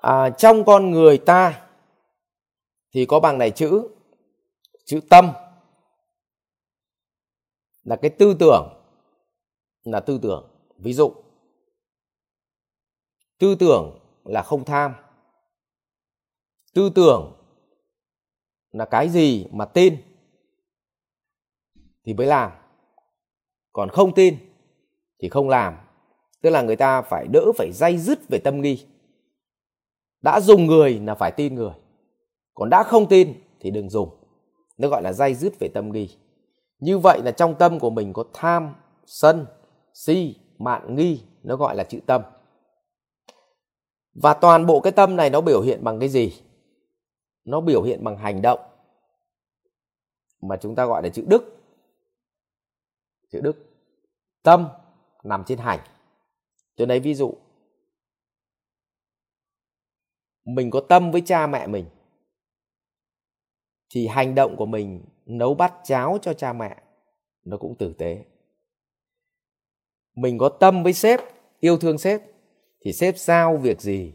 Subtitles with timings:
[0.00, 1.66] à, trong con người ta
[2.92, 3.88] thì có bằng này chữ
[4.84, 5.32] chữ tâm.
[7.82, 8.68] Là cái tư tưởng
[9.84, 10.50] là tư tưởng.
[10.78, 11.14] Ví dụ
[13.38, 14.94] tư tưởng là không tham.
[16.74, 17.32] Tư tưởng
[18.70, 19.96] là cái gì mà tin
[22.04, 22.52] thì mới làm.
[23.72, 24.38] Còn không tin
[25.18, 25.76] thì không làm.
[26.42, 28.86] Tức là người ta phải đỡ phải dây dứt về tâm nghi
[30.22, 31.72] đã dùng người là phải tin người.
[32.54, 34.08] Còn đã không tin thì đừng dùng.
[34.78, 36.16] Nó gọi là dây dứt về tâm nghi.
[36.78, 38.74] Như vậy là trong tâm của mình có tham,
[39.06, 39.46] sân,
[39.94, 42.22] si, mạn, nghi, nó gọi là chữ tâm.
[44.14, 46.32] Và toàn bộ cái tâm này nó biểu hiện bằng cái gì?
[47.44, 48.60] Nó biểu hiện bằng hành động,
[50.42, 51.56] mà chúng ta gọi là chữ đức.
[53.32, 53.56] Chữ đức.
[54.42, 54.68] Tâm
[55.24, 55.78] nằm trên hành.
[56.76, 57.34] Tôi lấy ví dụ
[60.44, 61.86] mình có tâm với cha mẹ mình,
[63.94, 66.76] thì hành động của mình, nấu bát cháo cho cha mẹ,
[67.44, 68.24] nó cũng tử tế.
[70.16, 71.20] Mình có tâm với sếp,
[71.60, 72.20] yêu thương sếp,
[72.84, 74.14] thì sếp giao việc gì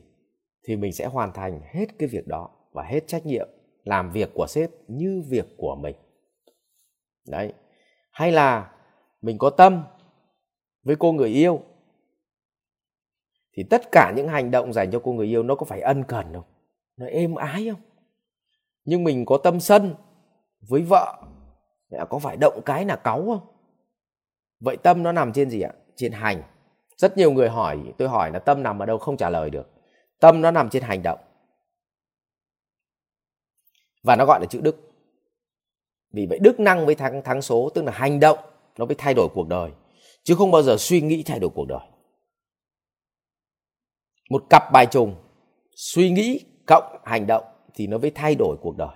[0.68, 3.48] thì mình sẽ hoàn thành hết cái việc đó và hết trách nhiệm
[3.84, 5.96] làm việc của sếp như việc của mình.
[7.28, 7.54] Đấy.
[8.12, 8.72] Hay là
[9.22, 9.84] mình có tâm
[10.84, 11.62] với cô người yêu
[13.56, 16.04] thì tất cả những hành động dành cho cô người yêu nó có phải ân
[16.04, 16.44] cần không?
[16.98, 17.82] Nó êm ái không?
[18.86, 19.96] Nhưng mình có tâm sân
[20.70, 21.24] với vợ
[22.10, 23.56] có phải động cái là cáu không?
[24.60, 25.74] Vậy tâm nó nằm trên gì ạ?
[25.96, 26.44] Trên hành.
[26.98, 28.98] Rất nhiều người hỏi, tôi hỏi là tâm nằm ở đâu?
[28.98, 29.70] Không trả lời được.
[30.20, 31.20] Tâm nó nằm trên hành động.
[34.04, 34.92] Và nó gọi là chữ đức.
[36.14, 38.40] Vì vậy đức năng với thắng thắng số, tức là hành động,
[38.78, 39.72] nó mới thay đổi cuộc đời.
[40.24, 41.88] Chứ không bao giờ suy nghĩ thay đổi cuộc đời
[44.30, 45.16] một cặp bài trùng,
[45.76, 48.96] suy nghĩ cộng hành động thì nó mới thay đổi cuộc đời.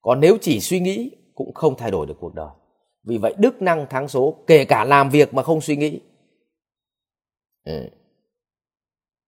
[0.00, 2.48] Còn nếu chỉ suy nghĩ cũng không thay đổi được cuộc đời.
[3.04, 6.00] Vì vậy đức năng thắng số, kể cả làm việc mà không suy nghĩ.
[7.64, 7.88] Ừ.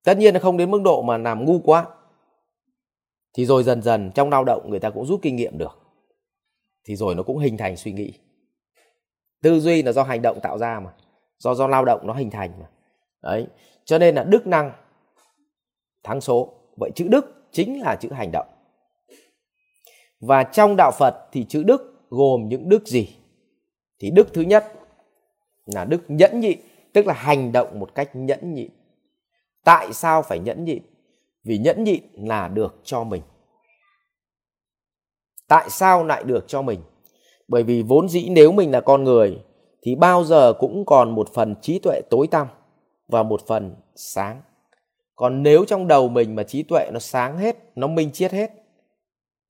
[0.05, 1.87] tất nhiên là không đến mức độ mà làm ngu quá.
[3.35, 5.79] Thì rồi dần dần trong lao động người ta cũng rút kinh nghiệm được.
[6.85, 8.12] Thì rồi nó cũng hình thành suy nghĩ.
[9.43, 10.95] Tư duy là do hành động tạo ra mà,
[11.39, 12.67] do do lao động nó hình thành mà.
[13.23, 13.47] Đấy.
[13.85, 14.73] Cho nên là đức năng
[16.03, 16.53] thắng số.
[16.77, 18.47] Vậy chữ đức chính là chữ hành động.
[20.21, 23.09] Và trong đạo phật thì chữ đức gồm những đức gì?
[23.99, 24.73] Thì đức thứ nhất
[25.67, 26.59] là đức nhẫn nhịn
[26.93, 28.71] tức là hành động một cách nhẫn nhịn
[29.65, 30.83] tại sao phải nhẫn nhịn
[31.45, 33.23] vì nhẫn nhịn là được cho mình.
[35.49, 36.81] Tại sao lại được cho mình?
[37.49, 39.43] Bởi vì vốn dĩ nếu mình là con người
[39.83, 42.47] thì bao giờ cũng còn một phần trí tuệ tối tăm
[43.09, 44.43] và một phần sáng
[45.15, 48.50] còn nếu trong đầu mình mà trí tuệ nó sáng hết, nó minh chiết hết,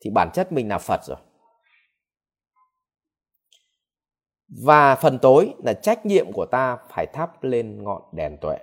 [0.01, 1.19] thì bản chất mình là phật rồi.
[4.65, 8.59] Và phần tối là trách nhiệm của ta phải thắp lên ngọn đèn tuệ.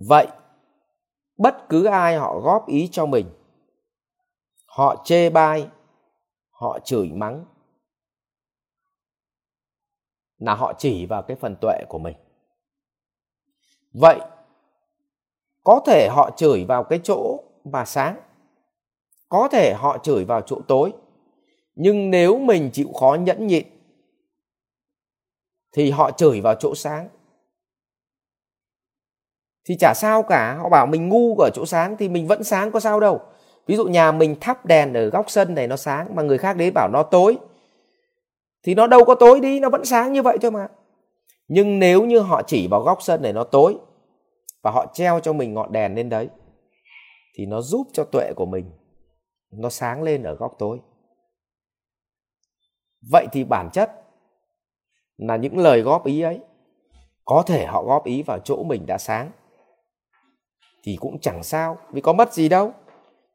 [0.00, 0.26] Vậy,
[1.36, 3.26] bất cứ ai họ góp ý cho mình,
[4.66, 5.68] họ chê bai,
[6.50, 7.44] họ chửi mắng,
[10.38, 12.16] là họ chỉ vào cái phần tuệ của mình
[13.92, 14.20] vậy,
[15.64, 18.16] có thể họ chửi vào cái chỗ mà sáng.
[19.28, 20.92] Có thể họ chửi vào chỗ tối.
[21.74, 23.66] Nhưng nếu mình chịu khó nhẫn nhịn,
[25.72, 27.08] thì họ chửi vào chỗ sáng.
[29.64, 30.58] Thì chả sao cả.
[30.62, 33.20] Họ bảo mình ngu ở chỗ sáng thì mình vẫn sáng, có sao đâu.
[33.66, 36.56] Ví dụ nhà mình thắp đèn ở góc sân này nó sáng mà người khác
[36.56, 37.38] đấy bảo nó tối,
[38.62, 40.68] thì nó đâu có tối đi, nó vẫn sáng như vậy thôi mà
[41.48, 43.76] nhưng nếu như họ chỉ vào góc sân này nó tối
[44.62, 46.28] và họ treo cho mình ngọn đèn lên đấy,
[47.34, 48.70] thì nó giúp cho tuệ của mình
[49.50, 50.78] nó sáng lên ở góc tối.
[53.10, 53.92] Vậy thì bản chất
[55.16, 56.40] là những lời góp ý ấy,
[57.24, 59.30] có thể họ góp ý vào chỗ mình đã sáng
[60.82, 62.72] thì cũng chẳng sao, vì có mất gì đâu.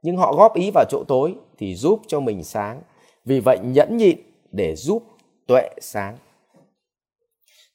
[0.01, 2.81] Nhưng họ góp ý vào chỗ tối thì giúp cho mình sáng.
[3.25, 4.19] Vì vậy nhẫn nhịn
[4.51, 5.03] để giúp
[5.47, 6.17] tuệ sáng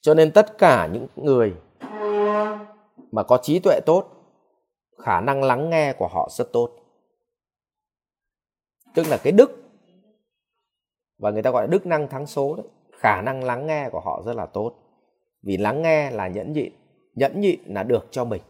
[0.01, 1.55] cho nên tất cả những người
[3.13, 4.05] mà có trí tuệ tốt,
[4.99, 6.71] khả năng lắng nghe của họ rất tốt.
[8.95, 9.63] Tức là cái đức,
[11.19, 14.01] và người ta gọi là đức năng thắng số đấy, khả năng lắng nghe của
[14.01, 14.75] họ rất là tốt.
[15.43, 16.73] Vì lắng nghe là nhẫn nhịn
[17.19, 18.43] nhẫn nhịn là được cho mình.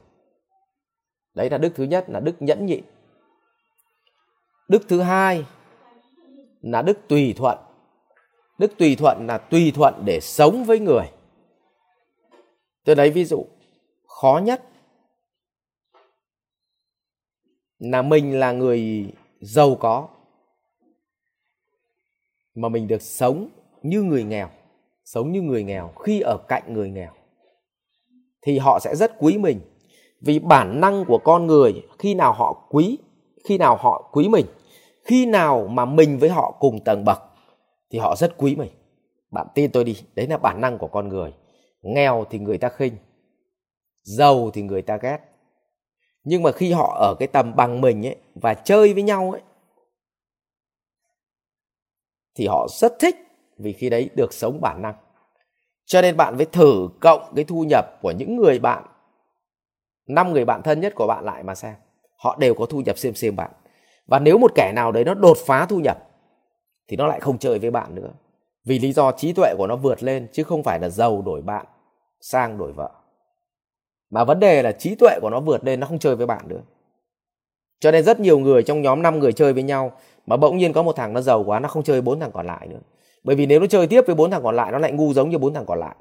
[1.34, 2.84] Đấy là đức thứ nhất, là đức nhẫn nhịn.
[4.68, 5.44] Đức thứ hai
[6.62, 7.58] là đức tùy thuận.
[8.58, 11.06] Đức tùy thuận là tùy thuận để sống với người
[12.88, 13.46] tôi lấy ví dụ,
[14.06, 14.62] khó nhất
[17.78, 19.06] là mình là người
[19.40, 20.08] giàu có,
[22.54, 23.48] mà mình được sống
[23.82, 24.48] như người nghèo,
[25.04, 27.12] sống như người nghèo, khi ở cạnh người nghèo,
[28.42, 29.60] thì họ sẽ rất quý mình.
[30.20, 32.98] Vì bản năng của con người, khi nào họ quý,
[33.44, 34.46] khi nào họ quý mình,
[35.04, 37.18] khi nào mà mình với họ cùng tầng bậc,
[37.90, 38.70] thì họ rất quý mình.
[39.30, 41.32] Bạn tin tôi đi, đấy là bản năng của con người
[41.82, 42.96] nghèo thì người ta khinh,
[44.02, 45.18] giàu thì người ta ghét.
[46.24, 49.40] Nhưng mà khi họ ở cái tầm bằng mình ấy và chơi với nhau ấy,
[52.34, 53.16] thì họ rất thích
[53.58, 54.94] vì khi đấy được sống bản năng.
[55.84, 58.84] Cho nên bạn phải thử cộng cái thu nhập của những người bạn,
[60.06, 61.74] năm người bạn thân nhất của bạn lại mà xem.
[62.16, 63.50] Họ đều có thu nhập xem xem bạn.
[64.06, 65.98] Và nếu một kẻ nào đấy nó đột phá thu nhập,
[66.88, 68.10] thì nó lại không chơi với bạn nữa
[68.68, 71.42] vì lý do trí tuệ của nó vượt lên, chứ không phải là giàu đổi
[71.42, 71.66] bạn
[72.20, 72.90] sang đổi vợ.
[74.10, 76.48] Mà vấn đề là trí tuệ của nó vượt lên, nó không chơi với bạn
[76.48, 76.60] nữa
[77.80, 79.92] cho nên rất nhiều người, trong nhóm 5 người chơi với nhau,
[80.26, 82.46] mà bỗng nhiên có một thằng nó giàu quá, nó không chơi bốn thằng còn
[82.46, 82.78] lại nữa.
[83.24, 85.30] Bởi vì nếu nó chơi tiếp với bốn thằng còn lại, nó lại ngu giống
[85.30, 85.96] như bốn thằng còn lại.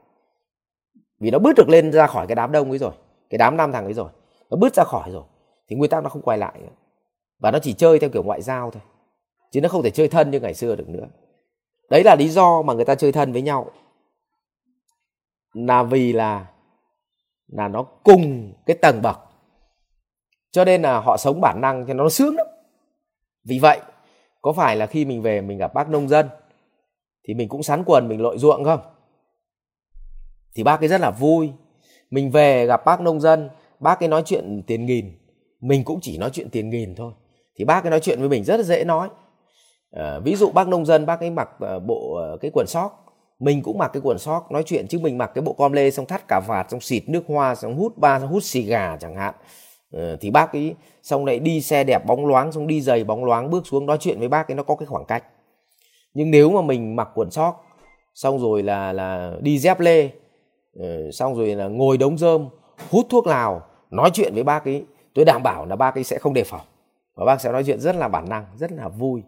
[1.20, 2.92] Vì nó bước được lên ra khỏi cái đám đông ấy rồi,
[3.30, 4.10] cái đám năm thằng ấy rồi,
[4.50, 5.24] nó bước ra khỏi rồi,
[5.68, 6.74] thì nguyên tắc nó không quay lại nữa.
[7.40, 8.82] Và nó chỉ chơi theo kiểu ngoại giao thôi,
[9.52, 11.06] chứ nó không thể chơi thân như ngày xưa được nữa
[11.90, 13.72] đấy là lý do mà người ta chơi thân với nhau.
[15.54, 16.46] Là vì là
[17.48, 19.20] là nó cùng cái tầng bậc.
[20.52, 22.48] Cho nên là họ sống bản năng cho nó sướng lắm.
[23.44, 23.80] Vì vậy,
[24.42, 26.30] có phải là khi mình về mình gặp bác nông dân,
[27.28, 28.80] thì mình cũng sắn quần, mình lội ruộng không?
[30.56, 31.52] Thì bác ấy rất là vui.
[32.10, 33.50] Mình về gặp bác nông dân,
[33.80, 35.18] bác ấy nói chuyện tiền nghìn.
[35.62, 37.14] Mình cũng chỉ nói chuyện tiền nghìn thôi.
[37.56, 39.10] Thì bác ấy nói chuyện với mình rất là dễ nói
[39.92, 43.08] à, ví dụ bác nông dân bác ấy mặc uh, bộ uh, cái quần sóc
[43.40, 45.92] mình cũng mặc cái quần sóc nói chuyện chứ mình mặc cái bộ com lê
[45.92, 48.98] xong thắt cả vạt xong xịt nước hoa xong hút ba xong hút xì gà
[49.00, 49.36] chẳng hạn.
[49.92, 53.26] Ừ, thì bác ấy xong lại đi xe đẹp bóng loáng xong đi giày bóng
[53.26, 55.24] loáng bước xuống nói chuyện với bác ấy nó có cái khoảng cách.
[56.14, 57.66] Nhưng nếu mà mình mặc quần sóc
[58.14, 60.10] xong rồi là là đi dép lê
[60.74, 62.50] ừ, xong rồi là ngồi đống rơm
[62.90, 63.62] hút thuốc lào
[63.92, 66.66] nói chuyện với bác ấy tôi đảm bảo là bác ấy sẽ không đề phòng
[67.16, 69.24] và bác sẽ nói chuyện rất là bản năng rất là vui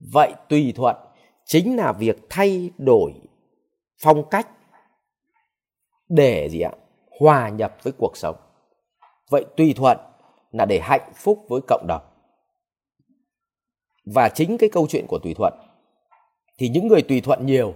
[0.00, 0.96] vậy tùy thuận,
[1.44, 3.12] chính là việc thay đổi
[4.02, 4.48] phong cách
[6.08, 6.72] để gì ạ?
[7.20, 8.36] Hòa nhập với cuộc sống.
[9.30, 9.98] Vậy tùy thuận
[10.50, 12.02] là để hạnh phúc với cộng đồng.
[14.14, 15.54] Và chính cái câu chuyện của tùy thuận,
[16.58, 17.74] thì những người tùy thuận nhiều,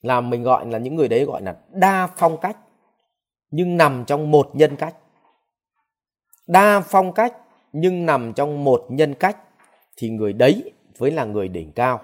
[0.00, 2.56] là mình gọi là những người đấy gọi là đa phong cách,
[3.50, 4.96] nhưng nằm trong một nhân cách.
[6.46, 7.36] Đa phong cách,
[7.72, 9.36] nhưng nằm trong một nhân cách
[9.98, 12.00] thì người đấy mới là người đỉnh cao.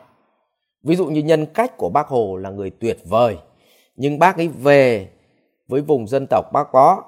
[0.83, 3.39] Ví dụ như nhân cách của bác hồ là người tuyệt vời
[3.97, 5.09] nhưng bác ấy về
[5.69, 7.03] với vùng dân tộc bác có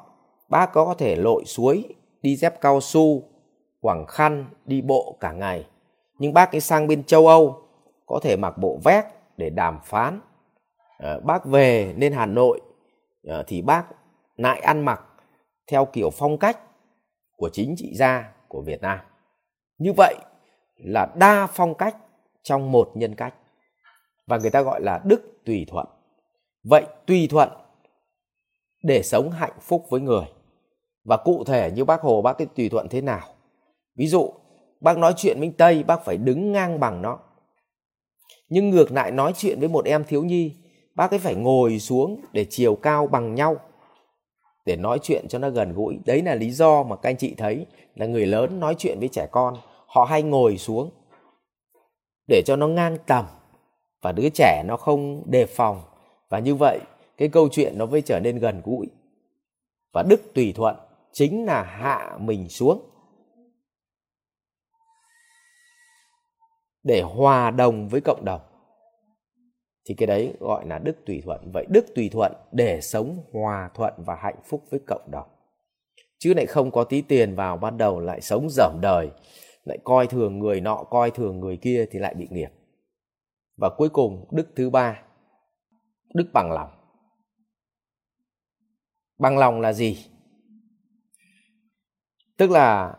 [0.48, 1.84] bác có thể lội suối
[2.22, 3.22] đi dép cao su
[3.80, 5.66] quảng khăn đi bộ cả ngày.
[6.18, 7.62] Nhưng bác ấy sang bên châu âu
[8.06, 9.06] có thể mặc bộ vest
[9.36, 10.20] để đàm phán.
[10.98, 12.60] À, bác về lên hà nội
[13.28, 13.84] à, thì bác
[14.36, 15.00] lại ăn mặc
[15.70, 16.58] theo kiểu phong cách
[17.36, 18.98] của chính trị gia của việt nam.
[19.78, 20.14] Như vậy
[20.76, 21.96] là đa phong cách
[22.42, 23.34] trong một nhân cách.
[24.26, 25.86] Và người ta gọi là đức tùy thuận.
[26.64, 27.48] Vậy tùy thuận
[28.82, 30.24] để sống hạnh phúc với người.
[31.04, 33.28] Và cụ thể như bác hồ, bác cái tùy thuận thế nào?
[33.96, 34.32] Ví dụ,
[34.80, 37.18] bác nói chuyện với tây, bác phải đứng ngang bằng nó.
[38.48, 40.56] Nhưng ngược lại nói chuyện với một em thiếu nhi,
[40.94, 43.56] bác ấy phải ngồi xuống để chiều cao bằng nhau,
[44.66, 45.98] để nói chuyện cho nó gần gũi.
[46.06, 49.08] Đấy là lý do mà các anh chị thấy là người lớn nói chuyện với
[49.08, 49.56] trẻ con
[49.96, 50.90] họ hay ngồi xuống
[52.28, 53.24] để cho nó ngang tầm
[54.02, 55.82] và đứa trẻ nó không đề phòng.
[56.28, 56.80] Và như vậy,
[57.16, 58.86] cái câu chuyện nó mới trở nên gần gũi.
[59.92, 60.76] Và đức tùy thuận
[61.12, 62.90] chính là hạ mình xuống
[66.82, 68.40] để hòa đồng với cộng đồng.
[69.88, 71.50] Thì cái đấy gọi là đức tùy thuận.
[71.52, 75.28] Vậy đức tùy thuận để sống hòa thuận và hạnh phúc với cộng đồng.
[76.18, 79.10] Chứ lại không có tí tiền vào ban đầu lại sống dởm đời
[79.66, 82.50] lại coi thường người nọ, coi thường người kia thì lại bị nghiệp.
[83.56, 85.02] Và cuối cùng, đức thứ ba,
[86.14, 86.70] đức bằng lòng.
[89.18, 90.06] Bằng lòng là gì?
[92.36, 92.98] Tức là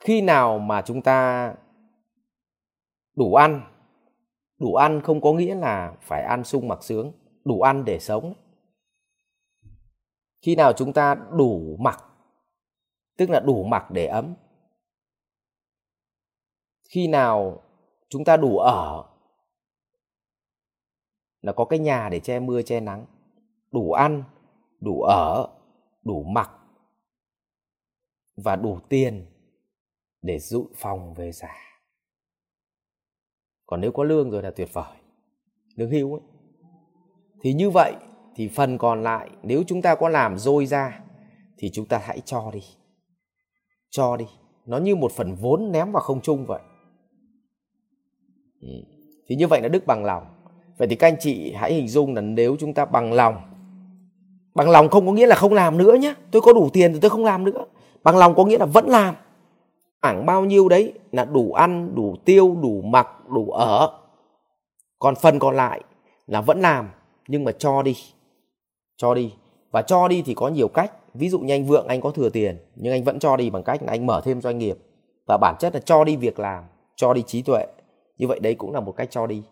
[0.00, 1.54] khi nào mà chúng ta
[3.16, 3.74] đủ ăn
[4.58, 7.12] đủ ăn không có nghĩa là phải ăn sung mặc sướng,
[7.44, 8.34] đủ ăn để sống.
[10.42, 12.04] Khi nào chúng ta đủ mặc,
[13.16, 14.34] tức là đủ mặc để ấm
[16.88, 17.62] khi nào
[18.08, 19.04] chúng ta đủ ở
[21.40, 23.06] là có cái nhà để che mưa che nắng,
[23.72, 24.24] đủ ăn,
[24.80, 25.48] đủ ở,
[26.02, 26.50] đủ mặc
[28.36, 29.26] và đủ tiền
[30.22, 31.54] để dự phòng về già.
[33.66, 34.96] Còn nếu có lương rồi là tuyệt vời,
[35.74, 36.22] lương hưu ấy.
[37.40, 37.94] Thì như vậy
[38.34, 41.00] thì phần còn lại, nếu chúng ta có làm dôi ra
[41.58, 42.62] thì chúng ta hãy cho đi
[43.90, 44.26] cho đi.
[44.66, 46.60] Nó như một phần vốn ném vào không trung vậy.
[48.62, 48.68] Ừ.
[49.28, 50.22] thì như vậy là đức bằng lòng.
[50.78, 53.36] Vậy thì các anh chị hãy hình dung là nếu chúng ta bằng lòng
[54.58, 57.00] bằng lòng không có nghĩa là không làm nữa nhé tôi có đủ tiền thì
[57.00, 57.64] tôi không làm nữa.
[58.02, 59.14] Bằng lòng có nghĩa là vẫn làm.
[60.02, 63.98] Khoảng bao nhiêu đấy là đủ ăn, đủ tiêu, đủ mặc, đủ ở.
[64.98, 65.80] Còn phần còn lại
[66.26, 66.88] là vẫn làm,
[67.28, 67.96] nhưng mà cho đi.
[68.96, 69.34] Cho đi.
[69.70, 70.92] Và cho đi thì có nhiều cách.
[71.14, 73.62] Ví dụ như anh vượng, anh có thừa tiền, nhưng anh vẫn cho đi bằng
[73.62, 74.78] cách là anh mở thêm doanh nghiệp.
[75.26, 76.64] Và bản chất là cho đi việc làm,
[76.96, 77.66] cho đi trí tuệ
[78.18, 79.42] như vậy đấy cũng là một cách cho đi.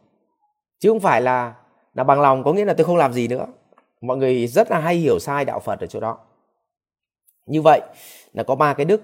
[0.79, 1.55] Chứ không phải là
[1.95, 3.47] là bằng lòng có nghĩa là tôi không làm gì nữa.
[4.01, 6.19] Mọi người rất là hay hiểu sai đạo phật ở chỗ đó.
[7.47, 7.81] Như vậy
[8.33, 9.03] là có ba cái đức.